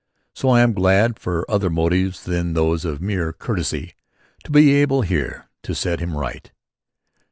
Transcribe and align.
So 0.33 0.49
I 0.49 0.61
am 0.61 0.73
glad 0.73 1.19
for 1.19 1.45
other 1.47 1.69
motives 1.69 2.23
than 2.23 2.55
those 2.55 2.85
of 2.85 3.03
mere 3.03 3.31
courtesy 3.31 3.93
to 4.43 4.49
be 4.49 4.73
able 4.73 5.03
here 5.03 5.47
to 5.61 5.75
set 5.75 5.99
him 5.99 6.17
right. 6.17 6.51